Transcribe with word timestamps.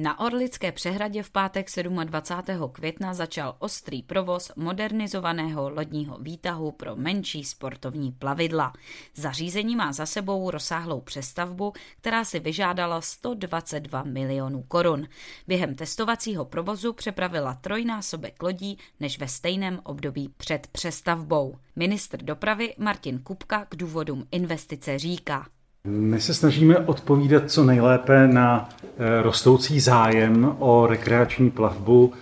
Na 0.00 0.20
Orlické 0.20 0.72
přehradě 0.72 1.22
v 1.22 1.30
pátek 1.30 1.66
27. 2.04 2.68
května 2.72 3.14
začal 3.14 3.56
ostrý 3.58 4.02
provoz 4.02 4.52
modernizovaného 4.56 5.70
lodního 5.70 6.18
výtahu 6.18 6.72
pro 6.72 6.96
menší 6.96 7.44
sportovní 7.44 8.12
plavidla. 8.12 8.72
Zařízení 9.14 9.76
má 9.76 9.92
za 9.92 10.06
sebou 10.06 10.50
rozsáhlou 10.50 11.00
přestavbu, 11.00 11.72
která 12.00 12.24
si 12.24 12.40
vyžádala 12.40 13.00
122 13.00 14.02
milionů 14.02 14.62
korun. 14.62 15.08
Během 15.46 15.74
testovacího 15.74 16.44
provozu 16.44 16.92
přepravila 16.92 17.54
trojnásobek 17.54 18.42
lodí 18.42 18.78
než 19.00 19.18
ve 19.18 19.28
stejném 19.28 19.80
období 19.84 20.28
před 20.36 20.66
přestavbou. 20.66 21.58
Ministr 21.76 22.22
dopravy 22.22 22.74
Martin 22.78 23.18
Kupka 23.18 23.64
k 23.64 23.76
důvodům 23.76 24.26
investice 24.30 24.98
říká. 24.98 25.46
My 25.84 26.20
se 26.20 26.34
snažíme 26.34 26.78
odpovídat 26.78 27.50
co 27.50 27.64
nejlépe 27.64 28.28
na 28.28 28.68
eh, 28.78 29.22
rostoucí 29.22 29.80
zájem 29.80 30.56
o 30.58 30.86
rekreační 30.86 31.50
plavbu, 31.50 32.12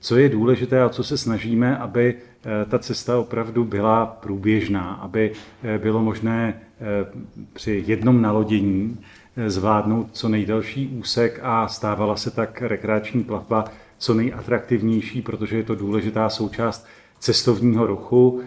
co 0.00 0.16
je 0.16 0.28
důležité 0.28 0.82
a 0.82 0.88
co 0.88 1.04
se 1.04 1.18
snažíme, 1.18 1.78
aby 1.78 2.14
eh, 2.14 2.64
ta 2.64 2.78
cesta 2.78 3.18
opravdu 3.18 3.64
byla 3.64 4.06
průběžná, 4.06 4.92
aby 4.92 5.32
eh, 5.62 5.78
bylo 5.78 6.02
možné 6.02 6.54
při 7.52 7.84
jednom 7.86 8.22
nalodění 8.22 8.98
zvládnout 9.46 10.08
co 10.12 10.28
nejdelší 10.28 10.88
úsek 10.88 11.40
a 11.42 11.68
stávala 11.68 12.16
se 12.16 12.30
tak 12.30 12.62
rekreační 12.62 13.24
plavba 13.24 13.64
co 13.98 14.14
nejatraktivnější, 14.14 15.22
protože 15.22 15.56
je 15.56 15.62
to 15.62 15.74
důležitá 15.74 16.28
součást 16.28 16.86
cestovního 17.18 17.86
ruchu 17.86 18.42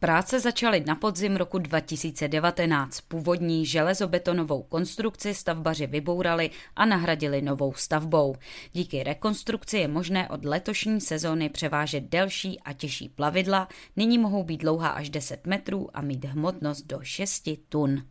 Práce 0.00 0.40
začaly 0.40 0.84
na 0.86 0.94
podzim 0.94 1.36
roku 1.36 1.58
2019. 1.58 3.00
Původní 3.00 3.66
železobetonovou 3.66 4.62
konstrukci 4.62 5.34
stavbaři 5.34 5.86
vybourali 5.86 6.50
a 6.76 6.86
nahradili 6.86 7.42
novou 7.42 7.72
stavbou. 7.74 8.34
Díky 8.72 9.02
rekonstrukci 9.02 9.78
je 9.78 9.88
možné 9.88 10.28
od 10.28 10.44
letošní 10.44 11.00
sezóny 11.00 11.48
převážet 11.48 12.04
delší 12.04 12.60
a 12.60 12.72
těžší 12.72 13.08
plavidla. 13.08 13.68
Nyní 13.96 14.18
mohou 14.18 14.44
být 14.44 14.60
dlouhá 14.60 14.88
až 14.88 15.10
10 15.10 15.46
metrů 15.46 15.88
a 15.94 16.00
mít 16.00 16.24
hmotnost 16.24 16.86
do 16.86 16.98
6 17.02 17.48
tun. 17.68 18.02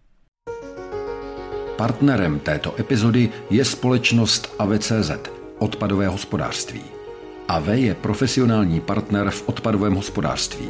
Partnerem 1.77 2.39
této 2.39 2.80
epizody 2.80 3.30
je 3.49 3.66
společnost 3.66 4.55
AVCZ, 4.59 5.11
odpadové 5.59 6.08
hospodářství. 6.08 6.81
AV 7.47 7.67
je 7.67 7.95
profesionální 7.95 8.81
partner 8.81 9.30
v 9.30 9.49
odpadovém 9.49 9.94
hospodářství. 9.94 10.70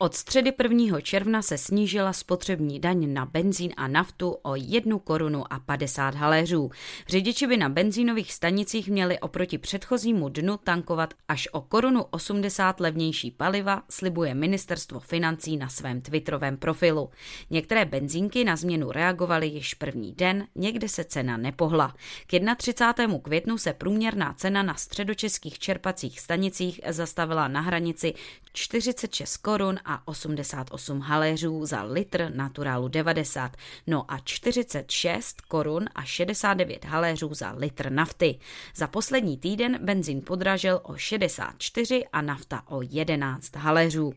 Od 0.00 0.14
středy 0.14 0.52
1. 0.62 1.00
června 1.00 1.42
se 1.42 1.58
snížila 1.58 2.12
spotřební 2.12 2.80
daň 2.80 3.12
na 3.12 3.26
benzín 3.26 3.72
a 3.76 3.88
naftu 3.88 4.30
o 4.42 4.56
1 4.56 4.98
korunu 4.98 5.52
a 5.52 5.58
50 5.58 6.14
haléřů. 6.14 6.70
Řidiči 7.08 7.46
by 7.46 7.56
na 7.56 7.68
benzínových 7.68 8.32
stanicích 8.32 8.88
měli 8.88 9.18
oproti 9.18 9.58
předchozímu 9.58 10.28
dnu 10.28 10.56
tankovat 10.56 11.14
až 11.28 11.48
o 11.52 11.60
korunu 11.60 12.04
80 12.10 12.80
levnější 12.80 13.30
paliva, 13.30 13.82
slibuje 13.90 14.34
ministerstvo 14.34 15.00
financí 15.00 15.56
na 15.56 15.68
svém 15.68 16.00
twitterovém 16.00 16.56
profilu. 16.56 17.10
Některé 17.50 17.84
benzínky 17.84 18.44
na 18.44 18.56
změnu 18.56 18.92
reagovaly 18.92 19.46
již 19.46 19.74
první 19.74 20.12
den, 20.12 20.46
někde 20.54 20.88
se 20.88 21.04
cena 21.04 21.36
nepohla. 21.36 21.94
K 22.26 22.56
31. 22.56 23.18
květnu 23.18 23.58
se 23.58 23.72
průměrná 23.72 24.34
cena 24.34 24.62
na 24.62 24.74
středočeských 24.74 25.58
čerpacích 25.58 26.20
stanicích 26.20 26.80
zastavila 26.88 27.48
na 27.48 27.60
hranici 27.60 28.14
46 28.52 29.36
korun 29.36 29.78
a 29.88 30.02
88 30.04 31.00
haléřů 31.00 31.66
za 31.66 31.82
litr 31.82 32.32
naturálu 32.34 32.88
90, 32.88 33.56
no 33.86 34.04
a 34.12 34.18
46 34.18 35.40
korun 35.40 35.84
a 35.94 36.04
69 36.04 36.84
haléřů 36.84 37.34
za 37.34 37.52
litr 37.52 37.90
nafty. 37.92 38.38
Za 38.74 38.86
poslední 38.86 39.36
týden 39.36 39.78
benzín 39.84 40.22
podražil 40.26 40.80
o 40.82 40.96
64 40.96 42.04
a 42.12 42.22
nafta 42.22 42.62
o 42.66 42.82
11 42.82 43.56
haléřů. 43.56 44.12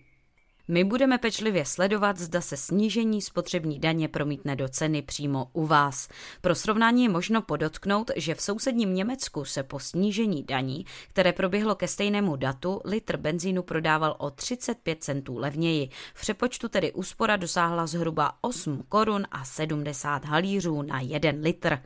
My 0.67 0.83
budeme 0.83 1.17
pečlivě 1.17 1.65
sledovat, 1.65 2.17
zda 2.17 2.41
se 2.41 2.57
snížení 2.57 3.21
spotřební 3.21 3.79
daně 3.79 4.07
promítne 4.07 4.55
do 4.55 4.69
ceny 4.69 5.01
přímo 5.01 5.47
u 5.53 5.65
vás. 5.65 6.07
Pro 6.41 6.55
srovnání 6.55 7.03
je 7.03 7.09
možno 7.09 7.41
podotknout, 7.41 8.11
že 8.15 8.35
v 8.35 8.41
sousedním 8.41 8.93
Německu 8.93 9.45
se 9.45 9.63
po 9.63 9.79
snížení 9.79 10.43
daní, 10.43 10.85
které 11.09 11.33
proběhlo 11.33 11.75
ke 11.75 11.87
stejnému 11.87 12.35
datu, 12.35 12.81
litr 12.85 13.17
benzínu 13.17 13.63
prodával 13.63 14.15
o 14.17 14.31
35 14.31 15.03
centů 15.03 15.37
levněji. 15.37 15.89
V 16.13 16.21
přepočtu 16.21 16.69
tedy 16.69 16.91
úspora 16.91 17.35
dosáhla 17.35 17.87
zhruba 17.87 18.31
8 18.41 18.83
korun 18.89 19.23
a 19.31 19.43
70 19.45 20.25
halířů 20.25 20.81
na 20.81 21.01
1 21.01 21.31
litr. 21.41 21.79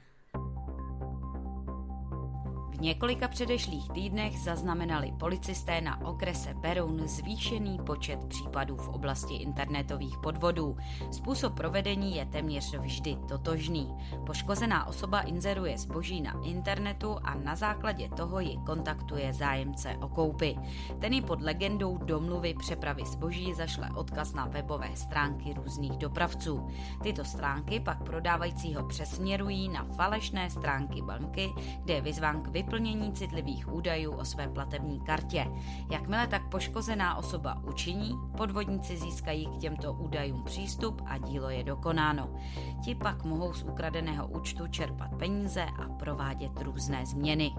V 2.76 2.82
několika 2.82 3.28
předešlých 3.28 3.90
týdnech 3.90 4.40
zaznamenali 4.40 5.14
policisté 5.20 5.82
na 5.82 6.06
okrese 6.06 6.54
Beroun 6.54 7.08
zvýšený 7.08 7.80
počet 7.86 8.26
případů 8.26 8.76
v 8.76 8.90
oblasti 8.90 9.34
internetových 9.36 10.18
podvodů. 10.24 10.78
Způsob 11.12 11.54
provedení 11.54 12.16
je 12.16 12.26
téměř 12.26 12.74
vždy 12.78 13.18
totožný. 13.28 13.96
Poškozená 14.26 14.88
osoba 14.88 15.22
inzeruje 15.22 15.78
zboží 15.78 16.22
na 16.22 16.42
internetu 16.44 17.18
a 17.24 17.36
na 17.36 17.56
základě 17.56 18.10
toho 18.10 18.40
ji 18.40 18.58
kontaktuje 18.66 19.34
zájemce 19.34 19.98
o 20.02 20.08
koupy. 20.08 20.56
Ten 21.00 21.14
ji 21.14 21.22
pod 21.22 21.42
legendou 21.42 21.98
domluvy 21.98 22.54
přepravy 22.54 23.06
zboží 23.06 23.54
zašle 23.54 23.90
odkaz 23.96 24.34
na 24.34 24.46
webové 24.46 24.90
stránky 24.96 25.54
různých 25.54 25.98
dopravců. 25.98 26.68
Tyto 27.04 27.24
stránky 27.24 27.80
pak 27.80 28.04
prodávajícího 28.04 28.88
přesměrují 28.88 29.70
na 29.70 29.84
falešné 29.84 30.50
stránky 30.50 31.02
banky, 31.02 31.54
kde 31.84 31.94
je 31.94 32.02
vyzván 32.02 32.42
k 32.42 32.48
vyplnění 32.66 33.12
citlivých 33.14 33.74
údajů 33.74 34.12
o 34.12 34.26
své 34.26 34.48
platební 34.48 35.00
kartě. 35.00 35.48
Jakmile 35.92 36.28
tak 36.28 36.50
poškozená 36.50 37.18
osoba 37.18 37.62
učiní, 37.68 38.12
podvodníci 38.38 38.98
získají 38.98 39.46
k 39.46 39.58
těmto 39.58 39.94
údajům 39.94 40.44
přístup 40.44 41.02
a 41.06 41.18
dílo 41.18 41.50
je 41.50 41.64
dokonáno. 41.64 42.30
Ti 42.84 42.96
pak 42.96 43.24
mohou 43.24 43.54
z 43.54 43.64
ukradeného 43.64 44.28
účtu 44.28 44.68
čerpat 44.68 45.16
peníze 45.20 45.64
a 45.64 45.90
provádět 45.90 46.62
různé 46.62 47.06
změny. 47.06 47.52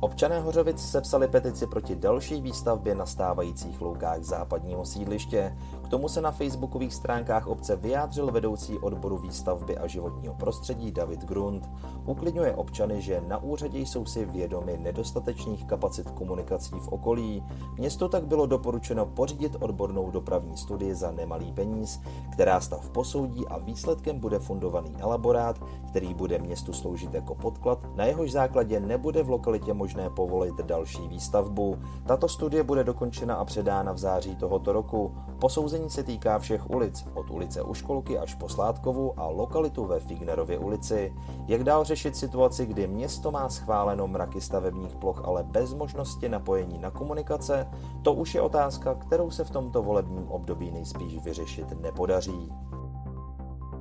Občané 0.00 0.40
Hořovic 0.40 0.90
sepsali 0.90 1.28
petici 1.28 1.66
proti 1.66 1.96
další 1.96 2.40
výstavbě 2.40 2.94
na 2.94 3.06
stávajících 3.06 3.80
loukách 3.80 4.22
západního 4.22 4.84
sídliště. 4.84 5.56
Tomu 5.90 6.08
se 6.08 6.20
na 6.20 6.30
facebookových 6.30 6.94
stránkách 6.94 7.46
obce 7.46 7.76
vyjádřil 7.76 8.30
vedoucí 8.30 8.78
odboru 8.78 9.18
výstavby 9.18 9.78
a 9.78 9.86
životního 9.86 10.34
prostředí 10.34 10.92
David 10.92 11.24
Grund. 11.24 11.70
Uklidňuje 12.06 12.54
občany, 12.54 13.02
že 13.02 13.22
na 13.28 13.38
úřadě 13.38 13.78
jsou 13.78 14.06
si 14.06 14.24
vědomi 14.24 14.78
nedostatečných 14.78 15.64
kapacit 15.64 16.10
komunikací 16.10 16.74
v 16.80 16.88
okolí. 16.88 17.44
Městu 17.78 18.08
tak 18.08 18.26
bylo 18.26 18.46
doporučeno 18.46 19.06
pořídit 19.06 19.56
odbornou 19.60 20.10
dopravní 20.10 20.56
studii 20.56 20.94
za 20.94 21.10
nemalý 21.10 21.52
peníz, 21.52 22.00
která 22.32 22.60
stav 22.60 22.90
posoudí 22.90 23.46
a 23.46 23.58
výsledkem 23.58 24.18
bude 24.18 24.38
fundovaný 24.38 24.94
elaborát, 24.98 25.60
který 25.88 26.14
bude 26.14 26.38
městu 26.38 26.72
sloužit 26.72 27.14
jako 27.14 27.34
podklad, 27.34 27.78
na 27.96 28.04
jehož 28.04 28.32
základě 28.32 28.80
nebude 28.80 29.22
v 29.22 29.30
lokalitě 29.30 29.72
možné 29.72 30.10
povolit 30.10 30.54
další 30.56 31.08
výstavbu. 31.08 31.78
Tato 32.06 32.28
studie 32.28 32.62
bude 32.62 32.84
dokončena 32.84 33.34
a 33.34 33.44
předána 33.44 33.92
v 33.92 33.98
září 33.98 34.36
tohoto 34.36 34.72
roku. 34.72 35.14
Posouzení 35.38 35.79
se 35.88 36.02
týká 36.02 36.38
všech 36.38 36.70
ulic, 36.70 37.06
od 37.14 37.30
ulice 37.30 37.62
u 37.62 37.74
školky 37.74 38.18
až 38.18 38.34
po 38.34 38.48
Sládkovu 38.48 39.20
a 39.20 39.26
lokalitu 39.26 39.84
ve 39.84 40.00
Fignerově 40.00 40.58
ulici. 40.58 41.14
Jak 41.46 41.64
dál 41.64 41.84
řešit 41.84 42.16
situaci, 42.16 42.66
kdy 42.66 42.86
město 42.86 43.30
má 43.30 43.48
schváleno 43.48 44.08
mraky 44.08 44.40
stavebních 44.40 44.94
ploch, 44.96 45.22
ale 45.24 45.42
bez 45.42 45.74
možnosti 45.74 46.28
napojení 46.28 46.78
na 46.78 46.90
komunikace, 46.90 47.68
to 48.02 48.12
už 48.12 48.34
je 48.34 48.40
otázka, 48.40 48.94
kterou 48.94 49.30
se 49.30 49.44
v 49.44 49.50
tomto 49.50 49.82
volebním 49.82 50.28
období 50.28 50.70
nejspíš 50.70 51.24
vyřešit 51.24 51.80
nepodaří. 51.80 52.52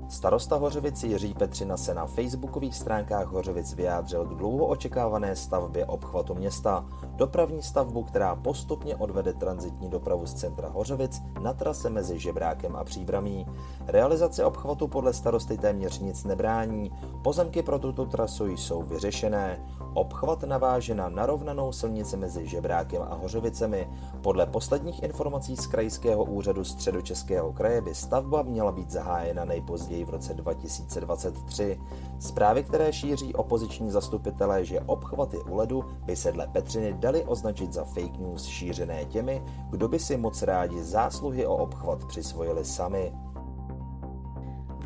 Starosta 0.09 0.55
Hořovic 0.55 1.03
Jiří 1.03 1.33
Petřina 1.33 1.77
se 1.77 1.93
na 1.93 2.05
facebookových 2.05 2.75
stránkách 2.75 3.27
Hořovic 3.27 3.73
vyjádřil 3.73 4.25
k 4.25 4.37
dlouho 4.37 4.65
očekávané 4.65 5.35
stavbě 5.35 5.85
obchvatu 5.85 6.35
města. 6.35 6.85
Dopravní 7.15 7.61
stavbu, 7.63 8.03
která 8.03 8.35
postupně 8.35 8.95
odvede 8.95 9.33
transitní 9.33 9.89
dopravu 9.89 10.25
z 10.25 10.33
centra 10.33 10.69
Hořovic 10.69 11.21
na 11.41 11.53
trase 11.53 11.89
mezi 11.89 12.19
Žebrákem 12.19 12.75
a 12.75 12.83
Příbramí. 12.83 13.45
Realizace 13.87 14.45
obchvatu 14.45 14.87
podle 14.87 15.13
starosty 15.13 15.57
téměř 15.57 15.99
nic 15.99 16.23
nebrání. 16.23 16.91
Pozemky 17.23 17.63
pro 17.63 17.79
tuto 17.79 18.05
trasu 18.05 18.47
jsou 18.47 18.83
vyřešené. 18.83 19.65
Obchvat 19.93 20.43
naváže 20.43 20.95
na 20.95 21.09
narovnanou 21.09 21.71
silnici 21.71 22.17
mezi 22.17 22.47
Žebrákem 22.47 23.01
a 23.01 23.15
Hořovicemi. 23.15 23.89
Podle 24.21 24.45
posledních 24.45 25.03
informací 25.03 25.55
z 25.55 25.67
krajského 25.67 26.23
úřadu 26.23 26.63
středočeského 26.63 27.53
kraje 27.53 27.81
by 27.81 27.95
stavba 27.95 28.41
měla 28.41 28.71
být 28.71 28.91
zahájena 28.91 29.45
nejpozději 29.45 29.98
v 30.05 30.09
roce 30.09 30.33
2023. 30.33 31.79
Zprávy, 32.19 32.63
které 32.63 32.93
šíří 32.93 33.33
opoziční 33.33 33.91
zastupitelé, 33.91 34.65
že 34.65 34.81
obchvaty 34.81 35.37
u 35.37 35.55
ledu 35.55 35.85
by 36.05 36.15
se 36.15 36.31
dle 36.31 36.47
Petřiny 36.47 36.93
dali 36.93 37.23
označit 37.23 37.73
za 37.73 37.83
fake 37.83 38.17
news 38.19 38.45
šířené 38.45 39.05
těmi, 39.05 39.43
kdo 39.69 39.87
by 39.87 39.99
si 39.99 40.17
moc 40.17 40.41
rádi 40.41 40.83
zásluhy 40.83 41.47
o 41.47 41.55
obchvat 41.55 42.05
přisvojili 42.05 42.65
sami. 42.65 43.13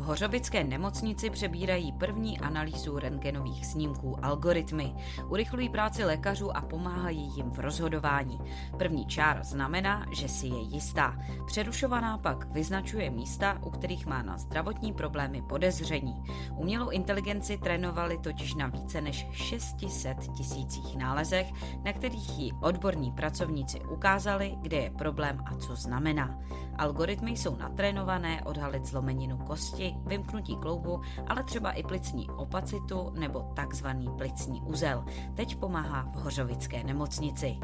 Hořovické 0.04 0.64
nemocnici 0.64 1.30
přebírají 1.30 1.92
první 1.92 2.40
analýzu 2.40 2.98
rentgenových 2.98 3.66
snímků 3.66 4.24
algoritmy, 4.24 4.94
urychlují 5.28 5.68
práci 5.68 6.04
lékařů 6.04 6.56
a 6.56 6.60
pomáhají 6.60 7.32
jim 7.36 7.50
v 7.50 7.58
rozhodování. 7.58 8.38
První 8.78 9.06
čár 9.06 9.44
znamená, 9.44 10.06
že 10.12 10.28
si 10.28 10.46
je 10.46 10.60
jistá. 10.60 11.16
Přerušovaná 11.46 12.18
pak 12.18 12.50
vyznačuje 12.52 13.10
místa, 13.10 13.58
u 13.62 13.70
kterých 13.70 14.06
má 14.06 14.22
na 14.22 14.38
zdravotní 14.38 14.92
problémy 14.92 15.42
podezření. 15.42 16.24
Umělou 16.56 16.90
inteligenci 16.90 17.58
trénovali 17.58 18.18
totiž 18.18 18.54
na 18.54 18.66
více 18.66 19.00
než 19.00 19.26
600 19.32 20.18
tisících 20.36 20.96
nálezech, 20.96 21.52
na 21.84 21.92
kterých 21.92 22.38
ji 22.38 22.52
odborní 22.60 23.12
pracovníci 23.12 23.80
ukázali, 23.80 24.54
kde 24.60 24.76
je 24.76 24.90
problém 24.90 25.40
a 25.46 25.56
co 25.56 25.76
znamená. 25.76 26.38
Algoritmy 26.76 27.30
jsou 27.30 27.56
natrénované 27.56 28.42
odhalit 28.42 28.84
zlomeninu 28.84 29.38
kosti, 29.38 29.93
vymknutí 30.06 30.56
kloubu, 30.56 31.00
ale 31.28 31.44
třeba 31.44 31.72
i 31.72 31.82
plicní 31.82 32.30
opacitu 32.30 33.12
nebo 33.18 33.40
takzvaný 33.54 34.08
plicní 34.18 34.62
uzel. 34.62 35.04
Teď 35.34 35.56
pomáhá 35.56 36.02
v 36.02 36.16
Hořovické 36.16 36.84
nemocnici. 36.84 37.56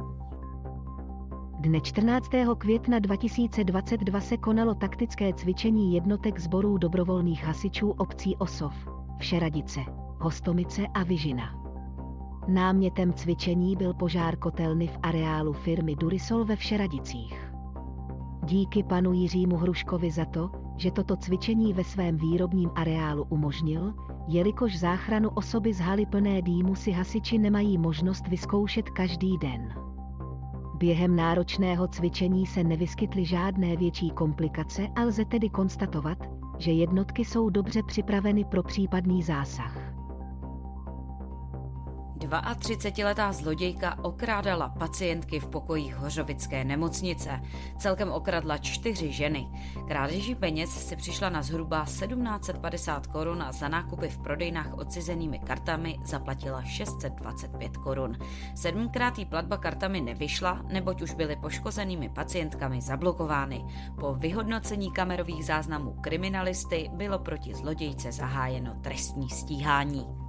Dne 1.60 1.80
14. 1.80 2.28
května 2.58 2.98
2022 2.98 4.20
se 4.20 4.36
konalo 4.36 4.74
taktické 4.74 5.34
cvičení 5.34 5.94
jednotek 5.94 6.38
sborů 6.38 6.78
dobrovolných 6.78 7.44
hasičů 7.44 7.90
obcí 7.90 8.36
Osov, 8.36 8.74
Všeradice, 9.18 9.80
Hostomice 10.20 10.86
a 10.94 11.04
Vyžina. 11.04 11.60
Námětem 12.48 13.12
cvičení 13.12 13.76
byl 13.76 13.94
požár 13.94 14.36
kotelny 14.36 14.86
v 14.86 14.98
areálu 15.02 15.52
firmy 15.52 15.96
Durisol 15.96 16.44
ve 16.44 16.56
Všeradicích. 16.56 17.52
Díky 18.44 18.82
panu 18.82 19.12
Jiřímu 19.12 19.56
Hruškovi 19.56 20.10
za 20.10 20.24
to, 20.24 20.50
že 20.80 20.90
toto 20.90 21.16
cvičení 21.16 21.72
ve 21.72 21.84
svém 21.84 22.16
výrobním 22.16 22.70
areálu 22.74 23.26
umožnil, 23.28 23.94
jelikož 24.28 24.78
záchranu 24.78 25.30
osoby 25.30 25.72
z 25.72 25.80
haly 25.80 26.06
plné 26.06 26.42
dýmu 26.42 26.74
si 26.74 26.90
hasiči 26.90 27.38
nemají 27.38 27.78
možnost 27.78 28.28
vyzkoušet 28.28 28.90
každý 28.90 29.38
den. 29.38 29.74
Během 30.74 31.16
náročného 31.16 31.88
cvičení 31.88 32.46
se 32.46 32.64
nevyskytly 32.64 33.24
žádné 33.24 33.76
větší 33.76 34.10
komplikace 34.10 34.88
a 34.96 35.02
lze 35.02 35.24
tedy 35.24 35.48
konstatovat, 35.48 36.18
že 36.58 36.72
jednotky 36.72 37.24
jsou 37.24 37.50
dobře 37.50 37.82
připraveny 37.82 38.44
pro 38.44 38.62
případný 38.62 39.22
zásah. 39.22 39.99
32-letá 42.28 43.32
zlodějka 43.32 43.98
okrádala 44.02 44.68
pacientky 44.68 45.40
v 45.40 45.46
pokojích 45.46 45.96
Hořovické 45.96 46.64
nemocnice. 46.64 47.40
Celkem 47.78 48.12
okradla 48.12 48.58
čtyři 48.58 49.12
ženy. 49.12 49.48
Krádeží 49.88 50.34
peněz 50.34 50.88
si 50.88 50.96
přišla 50.96 51.28
na 51.28 51.42
zhruba 51.42 51.84
1750 51.84 53.06
korun 53.06 53.42
a 53.42 53.52
za 53.52 53.68
nákupy 53.68 54.08
v 54.08 54.18
prodejnách 54.18 54.74
odcizenými 54.78 55.38
kartami 55.38 55.98
zaplatila 56.04 56.62
625 56.62 57.76
korun. 57.76 58.18
Sedmkrát 58.54 59.18
jí 59.18 59.24
platba 59.24 59.56
kartami 59.56 60.00
nevyšla, 60.00 60.62
neboť 60.68 61.02
už 61.02 61.14
byly 61.14 61.36
poškozenými 61.36 62.08
pacientkami 62.08 62.80
zablokovány. 62.80 63.64
Po 64.00 64.14
vyhodnocení 64.14 64.92
kamerových 64.92 65.44
záznamů 65.44 65.96
kriminalisty 66.00 66.90
bylo 66.92 67.18
proti 67.18 67.54
zlodějce 67.54 68.12
zahájeno 68.12 68.74
trestní 68.80 69.30
stíhání. 69.30 70.19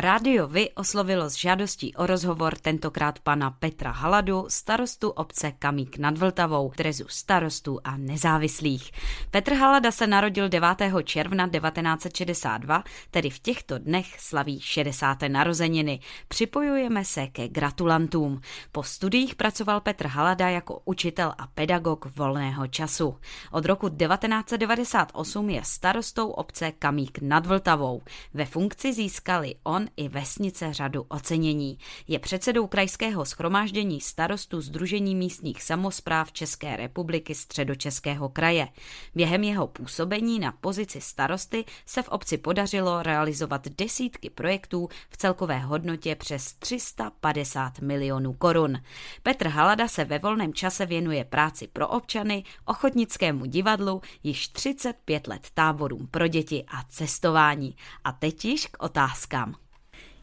Rádio 0.00 0.48
Vy 0.48 0.70
oslovilo 0.74 1.30
s 1.30 1.36
žádostí 1.36 1.94
o 1.94 2.06
rozhovor 2.06 2.56
tentokrát 2.56 3.18
pana 3.18 3.50
Petra 3.50 3.90
Haladu, 3.90 4.46
starostu 4.48 5.10
obce 5.10 5.52
Kamík 5.52 5.98
nad 5.98 6.18
Vltavou, 6.18 6.72
trezu 6.76 7.04
starostů 7.08 7.80
a 7.84 7.96
nezávislých. 7.96 8.90
Petr 9.30 9.54
Halada 9.54 9.90
se 9.90 10.06
narodil 10.06 10.48
9. 10.48 10.68
června 11.04 11.48
1962, 11.48 12.84
tedy 13.10 13.30
v 13.30 13.38
těchto 13.38 13.78
dnech 13.78 14.20
slaví 14.20 14.60
60. 14.60 15.18
narozeniny. 15.28 16.00
Připojujeme 16.28 17.04
se 17.04 17.26
ke 17.26 17.48
gratulantům. 17.48 18.40
Po 18.72 18.82
studiích 18.82 19.34
pracoval 19.34 19.80
Petr 19.80 20.06
Halada 20.06 20.48
jako 20.48 20.82
učitel 20.84 21.34
a 21.38 21.46
pedagog 21.46 22.16
volného 22.16 22.66
času. 22.66 23.16
Od 23.50 23.66
roku 23.66 23.88
1998 23.88 25.50
je 25.50 25.60
starostou 25.64 26.30
obce 26.30 26.72
Kamík 26.72 27.18
nad 27.22 27.46
Vltavou. 27.46 28.02
Ve 28.34 28.44
funkci 28.44 28.92
získali 28.92 29.54
on 29.62 29.89
i 29.96 30.08
vesnice 30.08 30.72
řadu 30.72 31.06
ocenění. 31.08 31.78
Je 32.08 32.18
předsedou 32.18 32.66
krajského 32.66 33.24
schromáždění 33.24 34.00
starostů 34.00 34.60
Združení 34.60 35.14
místních 35.14 35.62
samozpráv 35.62 36.32
České 36.32 36.76
republiky 36.76 37.34
Středočeského 37.34 38.28
kraje. 38.28 38.68
Během 39.14 39.44
jeho 39.44 39.66
působení 39.66 40.38
na 40.38 40.52
pozici 40.52 41.00
starosty 41.00 41.64
se 41.86 42.02
v 42.02 42.08
obci 42.08 42.38
podařilo 42.38 43.02
realizovat 43.02 43.68
desítky 43.68 44.30
projektů 44.30 44.88
v 45.10 45.16
celkové 45.16 45.58
hodnotě 45.58 46.14
přes 46.14 46.52
350 46.52 47.78
milionů 47.78 48.32
korun. 48.32 48.78
Petr 49.22 49.48
Halada 49.48 49.88
se 49.88 50.04
ve 50.04 50.18
volném 50.18 50.54
čase 50.54 50.86
věnuje 50.86 51.24
práci 51.24 51.66
pro 51.66 51.88
občany, 51.88 52.44
ochotnickému 52.64 53.44
divadlu, 53.44 54.00
již 54.22 54.48
35 54.48 55.26
let 55.26 55.46
táborům 55.54 56.06
pro 56.06 56.28
děti 56.28 56.64
a 56.68 56.82
cestování. 56.82 57.76
A 58.04 58.12
teď 58.12 58.44
již 58.44 58.66
k 58.66 58.82
otázkám. 58.82 59.54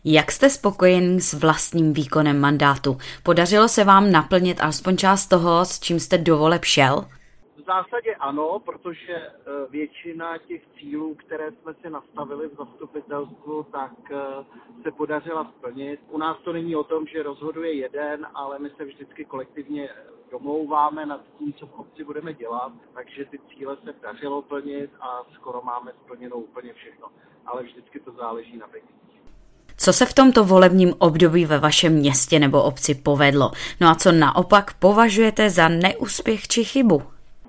Jak 0.05 0.31
jste 0.31 0.49
spokojen 0.49 1.19
s 1.19 1.33
vlastním 1.33 1.93
výkonem 1.93 2.39
mandátu? 2.39 2.97
Podařilo 3.23 3.67
se 3.67 3.83
vám 3.83 4.11
naplnit 4.11 4.61
alespoň 4.61 4.97
část 4.97 5.27
toho, 5.27 5.65
s 5.65 5.79
čím 5.79 5.99
jste 5.99 6.17
dovoleb 6.17 6.65
šel? 6.65 7.05
V 7.55 7.65
zásadě 7.65 8.15
ano, 8.15 8.61
protože 8.65 9.13
e, 9.13 9.31
většina 9.69 10.37
těch 10.37 10.61
cílů, 10.79 11.15
které 11.15 11.51
jsme 11.51 11.73
si 11.81 11.89
nastavili 11.89 12.47
v 12.47 12.55
zastupitelstvu, 12.57 13.63
tak 13.63 14.11
e, 14.11 14.15
se 14.83 14.91
podařila 14.91 15.51
splnit. 15.57 15.99
U 16.09 16.17
nás 16.17 16.37
to 16.43 16.53
není 16.53 16.75
o 16.75 16.83
tom, 16.83 17.05
že 17.07 17.23
rozhoduje 17.23 17.73
jeden, 17.73 18.27
ale 18.33 18.59
my 18.59 18.69
se 18.77 18.85
vždycky 18.85 19.25
kolektivně 19.25 19.89
domlouváme 20.31 21.05
nad 21.05 21.21
tím, 21.37 21.53
co 21.53 21.67
v 21.67 21.73
obci 21.73 22.03
budeme 22.03 22.33
dělat, 22.33 22.71
takže 22.93 23.25
ty 23.25 23.39
cíle 23.39 23.77
se 23.83 23.93
dařilo 24.01 24.41
plnit 24.41 24.91
a 24.99 25.23
skoro 25.33 25.61
máme 25.61 25.91
splněno 26.03 26.35
úplně 26.35 26.73
všechno. 26.73 27.07
Ale 27.45 27.63
vždycky 27.63 27.99
to 27.99 28.11
záleží 28.11 28.57
na 28.57 28.67
penězích. 28.67 29.06
Co 29.87 29.93
se 29.93 30.05
v 30.05 30.13
tomto 30.13 30.43
volebním 30.43 30.93
období 30.97 31.45
ve 31.45 31.59
vašem 31.59 31.93
městě 31.93 32.39
nebo 32.39 32.63
obci 32.63 32.95
povedlo? 32.95 33.51
No 33.79 33.89
a 33.89 33.95
co 33.95 34.11
naopak 34.11 34.73
považujete 34.73 35.49
za 35.49 35.67
neúspěch 35.67 36.47
či 36.47 36.63
chybu? 36.63 37.03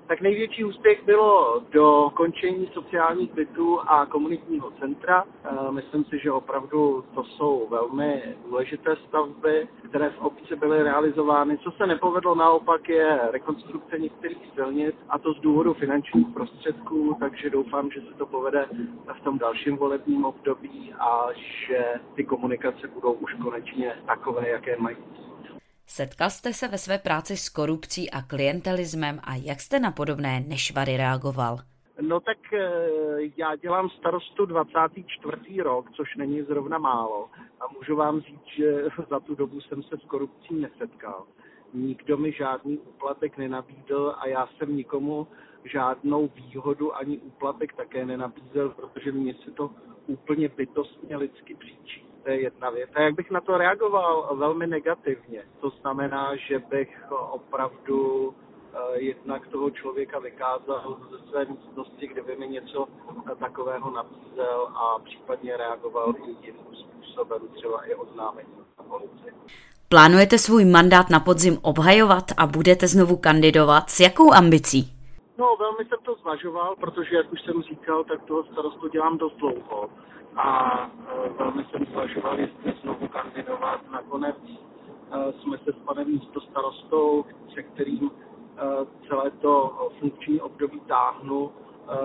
Tak 0.09 0.21
největší 0.21 0.63
úspěch 0.63 1.05
bylo 1.05 1.61
do 1.71 2.11
končení 2.13 2.69
sociálních 2.73 3.33
bytů 3.33 3.79
a 3.79 4.05
komunitního 4.05 4.71
centra. 4.71 5.23
Eh, 5.43 5.71
myslím 5.71 6.05
si, 6.05 6.19
že 6.19 6.31
opravdu 6.31 7.03
to 7.15 7.23
jsou 7.23 7.67
velmi 7.69 8.23
důležité 8.45 8.95
stavby, 9.07 9.67
které 9.89 10.09
v 10.09 10.21
obci 10.21 10.55
byly 10.55 10.83
realizovány. 10.83 11.57
Co 11.57 11.71
se 11.71 11.87
nepovedlo 11.87 12.35
naopak 12.35 12.89
je 12.89 13.19
rekonstrukce 13.31 13.99
některých 13.99 14.51
silnic 14.55 14.95
a 15.09 15.19
to 15.19 15.33
z 15.33 15.39
důvodu 15.39 15.73
finančních 15.73 16.27
prostředků, 16.33 17.17
takže 17.19 17.49
doufám, 17.49 17.91
že 17.91 18.01
se 18.01 18.13
to 18.17 18.25
povede 18.25 18.65
v 19.19 19.23
tom 19.23 19.37
dalším 19.37 19.77
volebním 19.77 20.25
období 20.25 20.93
a 20.99 21.27
že 21.67 21.93
ty 22.15 22.23
komunikace 22.23 22.87
budou 22.87 23.11
už 23.13 23.33
konečně 23.33 23.93
takové, 24.05 24.49
jaké 24.49 24.77
mají 24.77 24.97
Setkal 25.91 26.29
jste 26.29 26.53
se 26.53 26.67
ve 26.67 26.77
své 26.77 26.97
práci 26.97 27.37
s 27.37 27.49
korupcí 27.49 28.11
a 28.11 28.21
klientelismem 28.21 29.19
a 29.23 29.35
jak 29.35 29.59
jste 29.59 29.79
na 29.79 29.91
podobné 29.91 30.39
nešvary 30.47 30.97
reagoval? 30.97 31.57
No 32.01 32.19
tak 32.19 32.37
eh, 32.53 32.59
já 33.37 33.55
dělám 33.55 33.89
starostu 33.89 34.45
24. 34.45 35.61
rok, 35.61 35.91
což 35.91 36.15
není 36.15 36.41
zrovna 36.41 36.77
málo. 36.77 37.29
A 37.59 37.63
můžu 37.77 37.95
vám 37.95 38.21
říct, 38.21 38.47
že 38.57 38.83
za 39.09 39.19
tu 39.19 39.35
dobu 39.35 39.61
jsem 39.61 39.83
se 39.83 39.97
s 39.97 40.05
korupcí 40.07 40.53
nesetkal. 40.53 41.25
Nikdo 41.73 42.17
mi 42.17 42.31
žádný 42.31 42.77
úplatek 42.77 43.37
nenabídl 43.37 44.15
a 44.17 44.27
já 44.27 44.47
jsem 44.47 44.75
nikomu 44.75 45.27
žádnou 45.65 46.29
výhodu 46.35 46.95
ani 46.95 47.17
úplatek 47.17 47.73
také 47.73 48.05
nenabízel, 48.05 48.69
protože 48.69 49.11
mě 49.11 49.33
se 49.33 49.51
to 49.51 49.69
úplně 50.07 50.49
bytostně 50.49 51.17
lidsky 51.17 51.55
příčí. 51.55 52.05
To 52.23 52.29
je 52.29 52.41
jedna 52.41 52.69
věc. 52.69 52.89
A 52.95 53.01
jak 53.01 53.15
bych 53.15 53.31
na 53.31 53.41
to 53.41 53.57
reagoval? 53.57 54.35
Velmi 54.35 54.67
negativně. 54.67 55.43
To 55.61 55.69
znamená, 55.69 56.35
že 56.35 56.59
bych 56.59 57.11
opravdu 57.29 58.33
eh, 58.73 58.99
jednak 58.99 59.47
toho 59.47 59.71
člověka 59.71 60.19
vykázal 60.19 60.97
ze 61.11 61.29
své 61.29 61.45
místnosti, 61.45 62.07
kde 62.07 62.21
by 62.21 62.35
mi 62.35 62.47
něco 62.47 62.87
takového 63.39 63.91
nabízel 63.91 64.67
a 64.75 64.99
případně 64.99 65.57
reagoval 65.57 66.13
i 66.17 66.45
jiným 66.45 66.75
způsobem, 66.75 67.41
třeba 67.55 67.85
i 67.85 67.95
oznámení 67.95 68.49
na 68.77 68.83
policii. 68.83 69.33
Plánujete 69.89 70.37
svůj 70.37 70.65
mandát 70.65 71.09
na 71.09 71.19
podzim 71.19 71.57
obhajovat 71.61 72.25
a 72.37 72.47
budete 72.47 72.87
znovu 72.87 73.17
kandidovat? 73.17 73.89
S 73.89 73.99
jakou 73.99 74.33
ambicí? 74.33 74.98
No, 75.39 75.55
velmi 75.59 75.85
jsem 75.85 75.99
to 76.03 76.15
zvažoval, 76.21 76.75
protože, 76.75 77.15
jak 77.15 77.33
už 77.33 77.41
jsem 77.41 77.61
říkal, 77.61 78.03
tak 78.03 78.23
toho 78.23 78.43
starostu 78.43 78.87
dělám 78.87 79.17
dost 79.17 79.37
dlouho. 79.37 79.89
A 80.35 80.75
e, 81.25 81.29
velmi 81.29 81.65
jsem 81.65 81.85
zvažoval, 81.91 82.39
jestli 82.39 82.73
znovu 82.81 83.07
kandidovat. 83.07 83.91
Nakonec 83.91 84.35
e, 84.47 85.33
jsme 85.41 85.57
se 85.57 85.71
s 85.71 85.85
panem 85.85 86.07
místostarostou, 86.07 87.25
se 87.53 87.63
kterým 87.63 88.11
e, 88.11 88.61
celé 89.07 89.31
to 89.31 89.89
funkční 89.99 90.41
období 90.41 90.79
táhnu, 90.79 91.51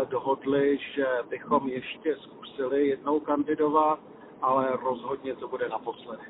dohodli, 0.08 0.78
že 0.94 1.06
bychom 1.28 1.68
ještě 1.68 2.16
zkusili 2.16 2.88
jednou 2.88 3.20
kandidovat, 3.20 3.98
ale 4.42 4.78
rozhodně 4.82 5.34
to 5.34 5.48
bude 5.48 5.68
naposledy. 5.68 6.22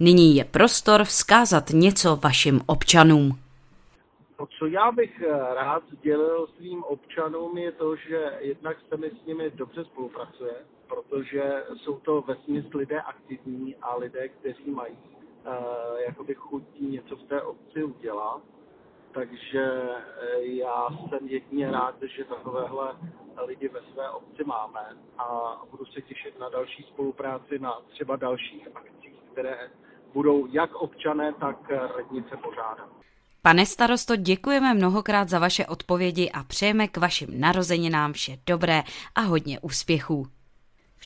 Nyní 0.00 0.36
je 0.36 0.44
prostor 0.44 1.04
vzkázat 1.04 1.64
něco 1.70 2.16
vašim 2.16 2.60
občanům. 2.66 3.38
To, 4.40 4.46
co 4.46 4.66
já 4.66 4.92
bych 4.92 5.22
eh, 5.22 5.54
rád 5.54 5.82
sdělil 5.88 6.46
svým 6.46 6.84
občanům, 6.84 7.58
je 7.58 7.72
to, 7.72 7.96
že 7.96 8.38
jednak 8.38 8.76
se 8.88 8.96
mi 8.96 9.10
s 9.10 9.26
nimi 9.26 9.50
dobře 9.50 9.84
spolupracuje, 9.84 10.54
protože 10.88 11.64
jsou 11.76 11.98
to 11.98 12.22
vesměs 12.22 12.64
lidé 12.74 13.00
aktivní 13.00 13.76
a 13.76 13.96
lidé, 13.96 14.28
kteří 14.28 14.70
mají 14.70 14.94
uh, 14.96 16.00
jakoby 16.06 16.34
chutí 16.34 16.86
něco 16.86 17.16
v 17.16 17.22
té 17.22 17.42
obci 17.42 17.84
udělat. 17.84 18.42
Takže 19.12 19.64
eh, 20.20 20.42
já 20.42 20.88
jsem 21.08 21.28
jedině 21.28 21.70
rád, 21.70 22.02
že 22.02 22.24
takovéhle 22.24 22.96
lidi 23.46 23.68
ve 23.68 23.80
své 23.92 24.10
obci 24.10 24.44
máme 24.44 24.96
a 25.18 25.60
budu 25.70 25.84
se 25.84 26.02
těšit 26.02 26.38
na 26.38 26.48
další 26.48 26.82
spolupráci 26.82 27.58
na 27.58 27.80
třeba 27.88 28.16
dalších 28.16 28.68
akcích, 28.74 29.22
které 29.32 29.70
budou 30.12 30.46
jak 30.46 30.74
občané, 30.74 31.32
tak 31.32 31.70
radnice 31.70 32.36
pořádat. 32.36 33.09
Pane 33.42 33.66
starosto, 33.66 34.16
děkujeme 34.16 34.74
mnohokrát 34.74 35.28
za 35.28 35.38
vaše 35.38 35.66
odpovědi 35.66 36.30
a 36.30 36.44
přejeme 36.44 36.88
k 36.88 36.96
vašim 36.96 37.40
narozeninám 37.40 38.12
vše 38.12 38.38
dobré 38.46 38.82
a 39.14 39.20
hodně 39.20 39.60
úspěchů. 39.60 40.26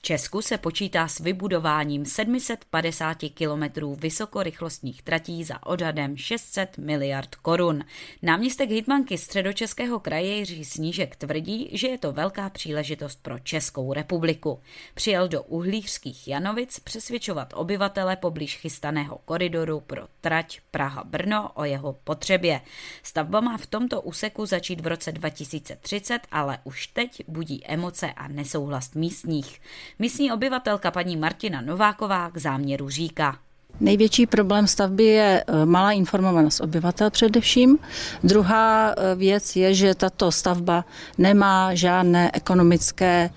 Česku 0.00 0.42
se 0.42 0.58
počítá 0.58 1.08
s 1.08 1.20
vybudováním 1.20 2.04
750 2.04 3.18
kilometrů 3.34 3.94
vysokorychlostních 3.94 5.02
tratí 5.02 5.44
za 5.44 5.66
odhadem 5.66 6.16
600 6.16 6.78
miliard 6.78 7.34
korun. 7.34 7.84
Náměstek 8.22 8.70
hitmanky 8.70 9.18
středočeského 9.18 10.00
kraje 10.00 10.36
Jiří 10.36 10.64
Snížek 10.64 11.16
tvrdí, 11.16 11.68
že 11.72 11.88
je 11.88 11.98
to 11.98 12.12
velká 12.12 12.50
příležitost 12.50 13.22
pro 13.22 13.38
Českou 13.38 13.92
republiku. 13.92 14.60
Přijel 14.94 15.28
do 15.28 15.42
uhlířských 15.42 16.28
Janovic 16.28 16.78
přesvědčovat 16.78 17.52
obyvatele 17.56 18.16
poblíž 18.16 18.56
chystaného 18.56 19.18
koridoru 19.24 19.80
pro 19.80 20.02
trať 20.20 20.60
Praha-Brno 20.70 21.50
o 21.54 21.64
jeho 21.64 21.92
potřebě. 21.92 22.60
Stavba 23.02 23.40
má 23.40 23.56
v 23.56 23.66
tomto 23.66 24.00
úseku 24.00 24.46
začít 24.46 24.80
v 24.80 24.86
roce 24.86 25.12
2030, 25.12 26.20
ale 26.32 26.58
už 26.64 26.86
teď 26.86 27.22
budí 27.28 27.66
emoce 27.66 28.12
a 28.12 28.28
nesouhlas 28.28 28.94
místních. 28.94 29.60
Místní 29.98 30.32
obyvatelka 30.32 30.90
paní 30.90 31.16
Martina 31.16 31.60
Nováková 31.60 32.30
k 32.30 32.36
záměru 32.36 32.88
říká. 32.88 33.36
Největší 33.80 34.26
problém 34.26 34.66
stavby 34.66 35.04
je 35.04 35.44
eh, 35.46 35.66
malá 35.66 35.92
informovanost 35.92 36.60
obyvatel 36.60 37.10
především. 37.10 37.78
Druhá 38.24 38.90
eh, 38.90 39.14
věc 39.14 39.56
je, 39.56 39.74
že 39.74 39.94
tato 39.94 40.32
stavba 40.32 40.84
nemá 41.18 41.74
žádné 41.74 42.30
ekonomické 42.34 43.30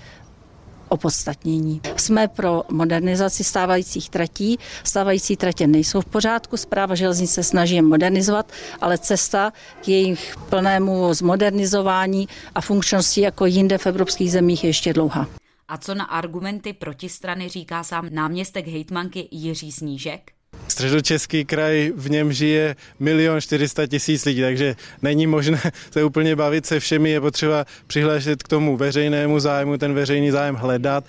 opodstatnění. 0.90 1.82
Jsme 1.96 2.28
pro 2.28 2.64
modernizaci 2.72 3.44
stávajících 3.44 4.10
tratí. 4.10 4.60
Stávající 4.84 5.36
tratě 5.38 5.68
nejsou 5.68 6.02
v 6.02 6.06
pořádku, 6.06 6.58
zpráva 6.58 6.96
železnice 6.96 7.44
snaží 7.44 7.76
je 7.76 7.82
modernizovat, 7.82 8.52
ale 8.82 8.98
cesta 8.98 9.54
k 9.82 9.88
jejich 9.88 10.36
plnému 10.50 11.14
zmodernizování 11.14 12.28
a 12.56 12.62
funkčnosti 12.62 13.22
jako 13.22 13.46
jinde 13.46 13.78
v 13.78 13.88
evropských 13.88 14.32
zemích 14.32 14.64
je 14.64 14.70
ještě 14.70 14.94
dlouhá. 14.94 15.28
A 15.68 15.78
co 15.78 15.96
na 15.96 16.06
argumenty 16.06 16.74
protistrany 16.74 17.50
říká 17.50 17.84
sám 17.84 18.10
náměstek 18.12 18.68
hejtmanky 18.68 19.28
Jiří 19.32 19.72
Snížek? 19.72 20.32
Středočeský 20.68 21.46
kraj, 21.46 21.92
v 21.96 22.10
něm 22.10 22.34
žije 22.34 22.76
milion 23.00 23.42
400 23.42 23.88
tisíc 23.88 24.26
lidí, 24.26 24.42
takže 24.42 24.76
není 25.02 25.28
možné 25.28 25.62
se 25.92 26.04
úplně 26.04 26.36
bavit 26.36 26.66
se 26.66 26.80
všemi, 26.80 27.10
je 27.10 27.22
potřeba 27.22 27.66
přihlášet 27.88 28.44
k 28.44 28.48
tomu 28.48 28.78
veřejnému 28.78 29.40
zájmu, 29.40 29.78
ten 29.78 29.94
veřejný 29.94 30.32
zájem 30.32 30.56
hledat. 30.56 31.04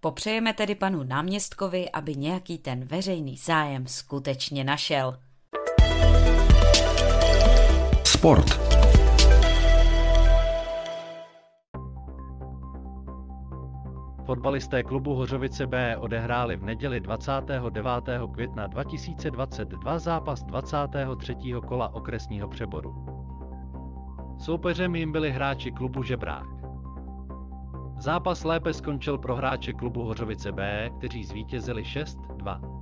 Popřejeme 0.00 0.52
tedy 0.52 0.74
panu 0.74 1.02
náměstkovi, 1.02 1.90
aby 1.90 2.14
nějaký 2.14 2.58
ten 2.58 2.84
veřejný 2.84 3.36
zájem 3.36 3.86
skutečně 3.86 4.64
našel. 4.64 5.16
Sport. 8.04 8.71
Fotbalisté 14.42 14.82
klubu 14.82 15.14
Hořovice 15.14 15.66
B 15.66 15.96
odehráli 15.96 16.56
v 16.56 16.64
neděli 16.64 17.00
29. 17.00 18.08
května 18.32 18.66
2022 18.66 19.98
zápas 19.98 20.42
23. 20.42 21.36
kola 21.66 21.94
okresního 21.94 22.48
přeboru. 22.48 23.06
Soupeřem 24.38 24.94
jim 24.96 25.12
byli 25.12 25.30
hráči 25.30 25.72
klubu 25.72 26.02
Žebrák. 26.02 26.46
Zápas 27.98 28.44
lépe 28.44 28.72
skončil 28.72 29.18
pro 29.18 29.36
hráče 29.36 29.72
klubu 29.72 30.02
Hořovice 30.02 30.52
B, 30.52 30.90
kteří 30.98 31.24
zvítězili 31.24 31.82
6-2. 31.82 32.81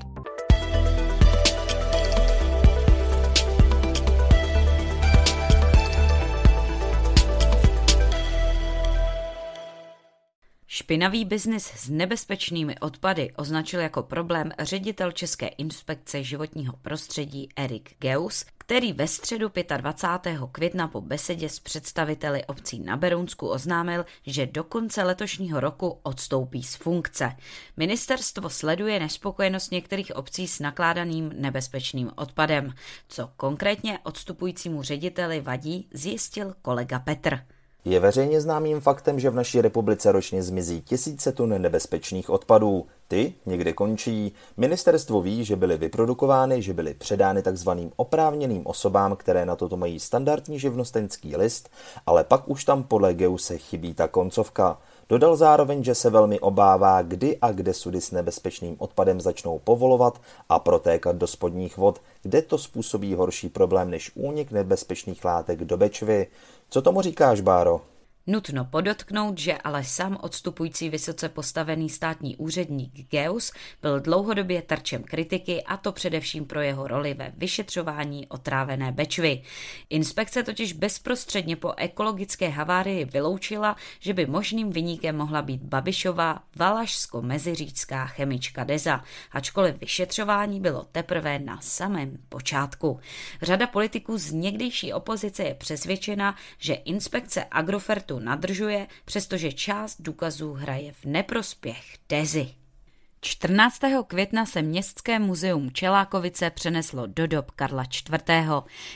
Špinavý 10.91 11.25
biznis 11.25 11.65
s 11.65 11.89
nebezpečnými 11.89 12.79
odpady 12.79 13.31
označil 13.35 13.79
jako 13.79 14.03
problém 14.03 14.51
ředitel 14.59 15.11
České 15.11 15.47
inspekce 15.47 16.23
životního 16.23 16.73
prostředí 16.81 17.49
Erik 17.55 17.95
Geus, 17.99 18.45
který 18.57 18.93
ve 18.93 19.07
středu 19.07 19.51
25. 19.77 20.39
května 20.51 20.87
po 20.87 21.01
besedě 21.01 21.49
s 21.49 21.59
představiteli 21.59 22.45
obcí 22.45 22.79
na 22.79 22.97
Berounsku 22.97 23.47
oznámil, 23.47 24.05
že 24.25 24.45
do 24.45 24.63
konce 24.63 25.03
letošního 25.03 25.59
roku 25.59 25.99
odstoupí 26.03 26.63
z 26.63 26.75
funkce. 26.75 27.35
Ministerstvo 27.77 28.49
sleduje 28.49 28.99
nespokojenost 28.99 29.71
některých 29.71 30.15
obcí 30.15 30.47
s 30.47 30.59
nakládaným 30.59 31.31
nebezpečným 31.35 32.11
odpadem. 32.15 32.73
Co 33.07 33.29
konkrétně 33.37 33.99
odstupujícímu 34.03 34.83
řediteli 34.83 35.41
vadí, 35.41 35.89
zjistil 35.93 36.55
kolega 36.61 36.99
Petr. 36.99 37.39
Je 37.85 37.99
veřejně 37.99 38.41
známým 38.41 38.81
faktem, 38.81 39.19
že 39.19 39.29
v 39.29 39.35
naší 39.35 39.61
republice 39.61 40.11
ročně 40.11 40.43
zmizí 40.43 40.81
tisíce 40.81 41.31
tun 41.31 41.61
nebezpečných 41.61 42.29
odpadů. 42.29 42.85
Ty 43.07 43.33
někde 43.45 43.73
končí. 43.73 44.33
Ministerstvo 44.57 45.21
ví, 45.21 45.45
že 45.45 45.55
byly 45.55 45.77
vyprodukovány, 45.77 46.61
že 46.61 46.73
byly 46.73 46.93
předány 46.93 47.41
takzvaným 47.41 47.91
oprávněným 47.95 48.67
osobám, 48.67 49.15
které 49.15 49.45
na 49.45 49.55
toto 49.55 49.77
mají 49.77 49.99
standardní 49.99 50.59
živnostenský 50.59 51.35
list, 51.35 51.69
ale 52.05 52.23
pak 52.23 52.49
už 52.49 52.65
tam 52.65 52.83
podle 52.83 53.13
Geuse 53.13 53.57
chybí 53.57 53.93
ta 53.93 54.07
koncovka. 54.07 54.77
Dodal 55.09 55.35
zároveň, 55.35 55.83
že 55.83 55.95
se 55.95 56.09
velmi 56.09 56.39
obává, 56.39 57.01
kdy 57.01 57.37
a 57.41 57.51
kde 57.51 57.73
sudy 57.73 58.01
s 58.01 58.11
nebezpečným 58.11 58.75
odpadem 58.79 59.21
začnou 59.21 59.59
povolovat 59.59 60.21
a 60.49 60.59
protékat 60.59 61.15
do 61.15 61.27
spodních 61.27 61.77
vod, 61.77 62.01
kde 62.21 62.41
to 62.41 62.57
způsobí 62.57 63.13
horší 63.13 63.49
problém 63.49 63.89
než 63.89 64.11
únik 64.15 64.51
nebezpečných 64.51 65.25
látek 65.25 65.59
do 65.63 65.77
Bečvy. 65.77 66.27
Co 66.73 66.81
tomu 66.81 67.01
říkáš, 67.01 67.41
Báro? 67.41 67.81
Nutno 68.27 68.65
podotknout, 68.65 69.37
že 69.37 69.57
ale 69.57 69.83
sám 69.83 70.17
odstupující 70.21 70.89
vysoce 70.89 71.29
postavený 71.29 71.89
státní 71.89 72.35
úředník 72.35 73.09
Geus 73.09 73.51
byl 73.81 73.99
dlouhodobě 73.99 74.61
terčem 74.61 75.03
kritiky 75.03 75.63
a 75.63 75.77
to 75.77 75.91
především 75.91 76.45
pro 76.45 76.61
jeho 76.61 76.87
roli 76.87 77.13
ve 77.13 77.33
vyšetřování 77.37 78.27
otrávené 78.27 78.91
Bečvy. 78.91 79.41
Inspekce 79.89 80.43
totiž 80.43 80.73
bezprostředně 80.73 81.55
po 81.55 81.73
ekologické 81.77 82.49
havárii 82.49 83.05
vyloučila, 83.05 83.75
že 83.99 84.13
by 84.13 84.25
možným 84.25 84.69
vyníkem 84.69 85.17
mohla 85.17 85.41
být 85.41 85.61
Babišová 85.61 86.39
valašsko-meziříčská 86.55 88.05
chemička 88.05 88.63
Deza, 88.63 89.03
ačkoliv 89.31 89.79
vyšetřování 89.79 90.59
bylo 90.59 90.85
teprve 90.91 91.39
na 91.39 91.61
samém 91.61 92.17
počátku. 92.29 92.99
Řada 93.41 93.67
politiků 93.67 94.17
z 94.17 94.31
někdejší 94.31 94.93
opozice 94.93 95.43
je 95.43 95.53
přesvědčena, 95.53 96.35
že 96.57 96.73
inspekce 96.73 97.45
Agrofertu 97.51 98.10
nadržuje, 98.19 98.87
přestože 99.05 99.51
část 99.51 100.01
důkazů 100.01 100.53
hraje 100.53 100.91
v 100.93 101.05
neprospěch 101.05 101.97
Dezy. 102.09 102.60
14. 103.23 103.79
května 104.07 104.45
se 104.45 104.61
Městské 104.61 105.19
muzeum 105.19 105.71
Čelákovice 105.71 106.49
přeneslo 106.49 107.07
do 107.07 107.27
dob 107.27 107.51
Karla 107.51 107.83
IV. 107.83 108.23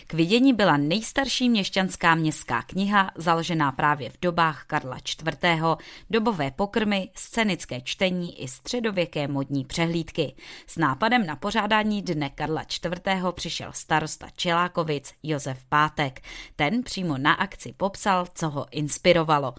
K 0.07 0.13
vidění 0.13 0.53
byla 0.53 0.77
nejstarší 0.77 1.49
měšťanská 1.49 2.15
městská 2.15 2.61
kniha, 2.61 3.11
založená 3.15 3.71
právě 3.71 4.09
v 4.09 4.17
dobách 4.21 4.63
Karla 4.67 4.97
IV., 4.97 5.61
dobové 6.09 6.51
pokrmy, 6.51 7.09
scénické 7.15 7.81
čtení 7.81 8.43
i 8.43 8.47
středověké 8.47 9.27
modní 9.27 9.65
přehlídky. 9.65 10.35
S 10.67 10.77
nápadem 10.77 11.25
na 11.25 11.35
pořádání 11.35 12.01
dne 12.01 12.29
Karla 12.29 12.61
IV. 12.61 13.23
přišel 13.31 13.69
starosta 13.73 14.27
Čelákovic 14.35 15.13
Josef 15.23 15.65
Pátek. 15.69 16.21
Ten 16.55 16.83
přímo 16.83 17.17
na 17.17 17.33
akci 17.33 17.73
popsal, 17.77 18.27
co 18.35 18.49
ho 18.49 18.65
inspirovalo. 18.71 19.53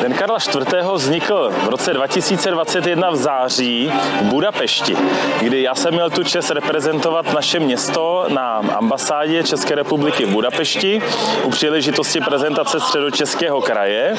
Den 0.00 0.14
Karla 0.14 0.36
IV. 0.36 0.74
vznikl 0.92 1.50
v 1.50 1.68
roce 1.68 1.92
2021 1.92 3.10
v 3.10 3.16
září 3.16 3.92
v 4.20 4.24
Budapešti, 4.24 4.96
kdy 5.40 5.62
já 5.62 5.74
jsem 5.74 5.94
měl 5.94 6.10
tu 6.10 6.24
čest 6.24 6.50
reprezentovat 6.50 7.32
naše 7.32 7.60
město 7.60 8.26
na 8.28 8.56
ambasádě 8.76 9.42
České 9.42 9.74
republiky 9.74 10.24
v 10.24 10.28
Budapešti 10.28 11.02
u 11.44 11.50
příležitosti 11.50 12.20
prezentace 12.20 12.80
středočeského 12.80 13.60
kraje 13.60 14.16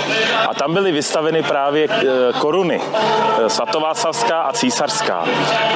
a 0.50 0.54
tam 0.54 0.74
byly 0.74 0.92
vystaveny 0.92 1.44
právě 1.44 1.88
eh, 1.92 2.06
koruny 2.40 2.82
eh, 2.82 3.50
svatováclavská 3.50 4.42
a 4.42 4.54
císařská. 4.54 5.26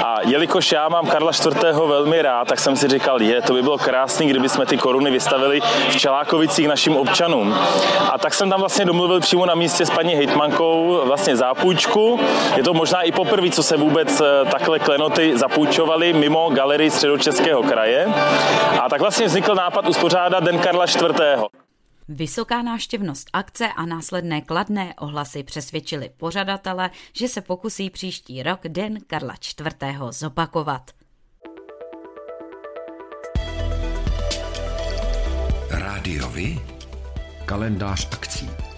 A 0.03 0.17
jelikož 0.25 0.71
já 0.71 0.89
mám 0.89 1.07
Karla 1.07 1.31
IV. 1.31 1.63
velmi 1.87 2.21
rád, 2.21 2.47
tak 2.47 2.59
jsem 2.59 2.75
si 2.75 2.87
říkal, 2.87 3.21
je, 3.21 3.41
to 3.41 3.53
by 3.53 3.61
bylo 3.61 3.77
krásné, 3.77 4.25
kdyby 4.25 4.49
jsme 4.49 4.65
ty 4.65 4.77
koruny 4.77 5.11
vystavili 5.11 5.61
v 5.89 5.97
Čelákovicích 5.97 6.67
našim 6.67 6.97
občanům. 6.97 7.55
A 8.11 8.17
tak 8.17 8.33
jsem 8.33 8.49
tam 8.49 8.59
vlastně 8.59 8.85
domluvil 8.85 9.19
přímo 9.19 9.45
na 9.45 9.55
místě 9.55 9.78
s 9.85 9.89
paní 9.89 10.13
hejtmankou 10.13 11.01
vlastně 11.05 11.35
zápůjčku. 11.35 12.19
Je 12.57 12.63
to 12.63 12.73
možná 12.73 13.01
i 13.01 13.11
poprvé, 13.11 13.49
co 13.49 13.63
se 13.63 13.77
vůbec 13.77 14.21
eh, 14.21 14.45
takhle 14.51 14.79
klenoty 14.79 15.37
zapůjčovaly 15.37 16.13
mimo 16.13 16.49
galerii 16.49 16.91
středočeského 16.91 17.63
kraje. 17.63 18.05
A 18.81 18.89
tak 18.89 19.01
vlastně 19.01 19.25
vznikl 19.25 19.55
nápad 19.55 19.87
uspořádat 19.87 20.43
Den 20.43 20.59
Karla 20.59 20.85
IV. 20.85 21.43
Vysoká 22.07 22.61
náštěvnost 22.61 23.27
akce 23.33 23.67
a 23.75 23.85
následné 23.85 24.41
kladné 24.41 24.93
ohlasy 24.99 25.43
přesvědčili 25.43 26.09
pořadatele, 26.17 26.89
že 27.13 27.27
se 27.27 27.41
pokusí 27.41 27.89
příští 27.89 28.43
rok 28.43 28.59
Den 28.67 28.97
Karla 29.07 29.33
IV. 29.59 29.73
zopakovat. 30.09 30.81
Rádiovi 35.69 36.59
kalendář 37.45 38.07
akcí. 38.11 38.68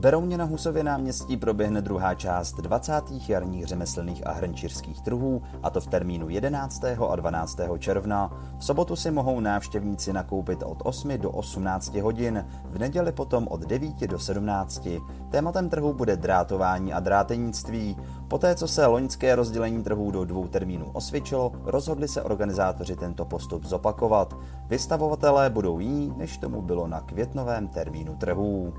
Berouně 0.00 0.38
na 0.38 0.44
Husově 0.44 0.84
náměstí 0.84 1.36
proběhne 1.36 1.82
druhá 1.82 2.14
část 2.14 2.60
20. 2.60 2.92
jarních 3.28 3.66
řemeslných 3.66 4.26
a 4.26 4.32
hrnčířských 4.32 5.00
trhů, 5.00 5.42
a 5.62 5.70
to 5.70 5.80
v 5.80 5.86
termínu 5.86 6.28
11. 6.28 6.84
a 6.84 7.16
12. 7.16 7.58
června. 7.78 8.30
V 8.58 8.64
sobotu 8.64 8.96
si 8.96 9.10
mohou 9.10 9.40
návštěvníci 9.40 10.12
nakoupit 10.12 10.62
od 10.62 10.78
8 10.84 11.18
do 11.18 11.30
18 11.30 11.94
hodin, 11.94 12.46
v 12.64 12.78
neděli 12.78 13.12
potom 13.12 13.48
od 13.50 13.60
9 13.60 14.06
do 14.06 14.18
17. 14.18 14.88
Tématem 15.30 15.68
trhu 15.68 15.92
bude 15.92 16.16
drátování 16.16 16.92
a 16.92 17.00
drátenictví. 17.00 17.96
Poté, 18.28 18.54
co 18.54 18.68
se 18.68 18.86
loňské 18.86 19.34
rozdělení 19.34 19.82
trhů 19.82 20.10
do 20.10 20.24
dvou 20.24 20.48
termínů 20.48 20.86
osvědčilo, 20.92 21.52
rozhodli 21.64 22.08
se 22.08 22.22
organizátoři 22.22 22.96
tento 22.96 23.24
postup 23.24 23.64
zopakovat. 23.64 24.36
Vystavovatelé 24.68 25.50
budou 25.50 25.78
jiní, 25.78 26.14
než 26.16 26.38
tomu 26.38 26.62
bylo 26.62 26.86
na 26.86 27.00
květnovém 27.00 27.68
termínu 27.68 28.16
trhů. 28.16 28.72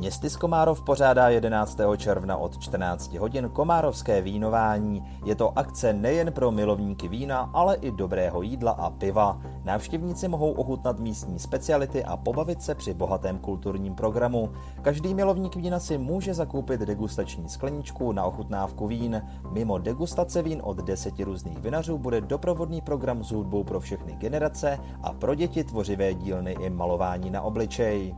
Městy 0.00 0.28
Komárov 0.30 0.82
pořádá 0.82 1.28
11. 1.28 1.78
června 1.96 2.36
od 2.36 2.58
14 2.58 3.14
hodin 3.14 3.48
Komárovské 3.48 4.22
vínování. 4.22 5.04
Je 5.24 5.34
to 5.34 5.58
akce 5.58 5.92
nejen 5.92 6.32
pro 6.32 6.50
milovníky 6.50 7.08
vína, 7.08 7.50
ale 7.52 7.76
i 7.76 7.90
dobrého 7.90 8.42
jídla 8.42 8.72
a 8.72 8.90
piva. 8.90 9.40
Návštěvníci 9.64 10.28
mohou 10.28 10.52
ochutnat 10.52 10.98
místní 10.98 11.38
speciality 11.38 12.04
a 12.04 12.16
pobavit 12.16 12.62
se 12.62 12.74
při 12.74 12.94
bohatém 12.94 13.38
kulturním 13.38 13.94
programu. 13.94 14.50
Každý 14.82 15.14
milovník 15.14 15.56
vína 15.56 15.78
si 15.78 15.98
může 15.98 16.34
zakoupit 16.34 16.80
degustační 16.80 17.48
skleničku 17.48 18.12
na 18.12 18.24
ochutnávku 18.24 18.86
vín. 18.86 19.22
Mimo 19.52 19.78
degustace 19.78 20.42
vín 20.42 20.60
od 20.64 20.76
deseti 20.76 21.24
různých 21.24 21.58
vinařů 21.58 21.98
bude 21.98 22.20
doprovodný 22.20 22.80
program 22.80 23.24
s 23.24 23.32
hudbou 23.32 23.64
pro 23.64 23.80
všechny 23.80 24.12
generace 24.12 24.78
a 25.02 25.12
pro 25.12 25.34
děti 25.34 25.64
tvořivé 25.64 26.14
dílny 26.14 26.52
i 26.52 26.70
malování 26.70 27.30
na 27.30 27.42
obličej. 27.42 28.14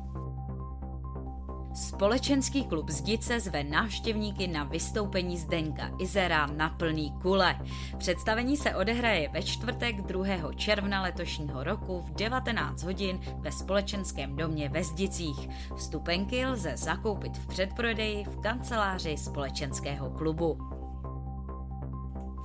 Společenský 1.74 2.64
klub 2.64 2.90
Zdice 2.90 3.40
zve 3.40 3.64
návštěvníky 3.64 4.46
na 4.46 4.64
vystoupení 4.64 5.38
Zdenka 5.38 5.90
Izera 5.98 6.46
na 6.46 6.68
plný 6.68 7.12
kule. 7.22 7.58
Představení 7.98 8.56
se 8.56 8.74
odehraje 8.74 9.28
ve 9.28 9.42
čtvrtek 9.42 10.02
2. 10.02 10.26
června 10.56 11.02
letošního 11.02 11.64
roku 11.64 12.00
v 12.00 12.10
19 12.10 12.82
hodin 12.82 13.20
ve 13.38 13.52
společenském 13.52 14.36
domě 14.36 14.68
ve 14.68 14.84
Zdicích. 14.84 15.48
Vstupenky 15.76 16.46
lze 16.46 16.76
zakoupit 16.76 17.36
v 17.38 17.46
předprodeji 17.46 18.24
v 18.24 18.40
kanceláři 18.40 19.16
společenského 19.16 20.10
klubu 20.10 20.58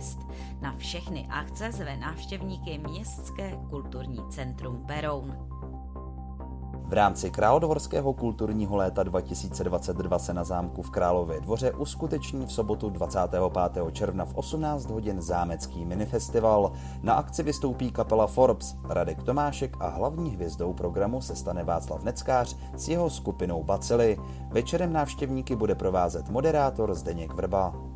Fest. 0.00 0.26
Na 0.60 0.74
všechny 0.76 1.26
akce 1.30 1.72
zve 1.72 1.96
návštěvníky 1.96 2.78
Městské 2.78 3.58
kulturní 3.70 4.18
centrum 4.30 4.76
Beroun. 4.76 5.36
V 6.84 6.92
rámci 6.92 7.30
Královorského 7.30 8.12
kulturního 8.12 8.76
léta 8.76 9.02
2022 9.02 10.18
se 10.18 10.34
na 10.34 10.44
zámku 10.44 10.82
v 10.82 10.90
Králově 10.90 11.40
dvoře 11.40 11.72
uskuteční 11.72 12.46
v 12.46 12.52
sobotu 12.52 12.90
25. 12.90 13.82
června 13.92 14.24
v 14.24 14.34
18 14.34 14.90
hodin 14.90 15.20
zámecký 15.20 15.84
minifestival. 15.84 16.72
Na 17.02 17.14
akci 17.14 17.42
vystoupí 17.42 17.90
kapela 17.90 18.26
Forbes, 18.26 18.76
Radek 18.88 19.22
Tomášek 19.22 19.76
a 19.80 19.88
hlavní 19.88 20.30
hvězdou 20.30 20.72
programu 20.72 21.20
se 21.20 21.36
stane 21.36 21.64
Václav 21.64 22.04
Neckář 22.04 22.56
s 22.76 22.88
jeho 22.88 23.10
skupinou 23.10 23.64
Bacily. 23.64 24.18
Večerem 24.48 24.92
návštěvníky 24.92 25.56
bude 25.56 25.74
provázet 25.74 26.28
moderátor 26.28 26.94
Zdeněk 26.94 27.34
Vrba. 27.34 27.89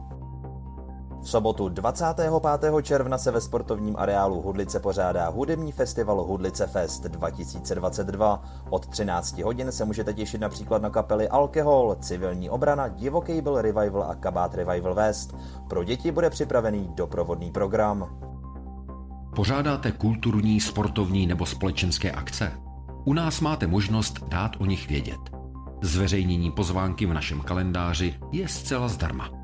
V 1.25 1.31
sobotu 1.31 1.69
25. 1.69 2.83
června 2.83 3.19
se 3.19 3.31
ve 3.31 3.41
sportovním 3.41 3.97
areálu 3.97 4.41
Hudlice 4.41 4.81
pořádá 4.81 5.29
hudební 5.29 5.73
festival 5.73 6.25
Hudlice 6.25 6.67
Fest 6.67 7.03
2022. 7.03 8.43
Od 8.71 8.87
13 8.87 9.39
hodin 9.39 9.73
se 9.73 9.85
můžete 9.85 10.15
těšit 10.15 10.41
například 10.41 10.83
na 10.83 10.91
kapely 10.91 11.29
Alkohol, 11.29 11.97
Civilní 12.01 12.51
obrana, 12.51 12.89
Divoký 12.89 13.43
Revival 13.57 14.03
a 14.03 14.15
Kabát 14.15 14.55
Revival 14.55 14.95
West. 14.95 15.37
Pro 15.69 15.85
děti 15.85 16.13
bude 16.13 16.31
připravený 16.31 16.91
doprovodný 16.95 17.51
program. 17.51 18.19
Pořádáte 19.37 19.93
kulturní, 19.93 20.61
sportovní 20.61 21.27
nebo 21.27 21.47
společenské 21.47 22.13
akce? 22.13 22.53
U 23.05 23.13
nás 23.13 23.41
máte 23.41 23.67
možnost 23.67 24.25
dát 24.29 24.51
o 24.59 24.67
nich 24.67 24.89
vědět. 24.89 25.21
Zveřejnění 25.83 26.51
pozvánky 26.51 27.07
v 27.07 27.15
našem 27.15 27.41
kalendáři 27.41 28.15
je 28.33 28.49
zcela 28.49 28.89
zdarma. 28.89 29.44